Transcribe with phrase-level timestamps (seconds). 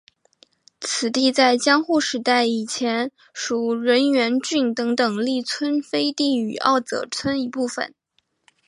[0.79, 7.93] 此地在江户时代以前属荏原郡等等力村飞地与奥泽村一部分。